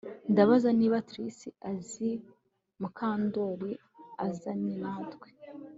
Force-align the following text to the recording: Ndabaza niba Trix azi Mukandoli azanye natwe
Ndabaza 0.31 0.69
niba 0.79 1.03
Trix 1.09 1.35
azi 1.71 2.09
Mukandoli 2.81 3.71
azanye 4.27 4.73
natwe 4.83 5.27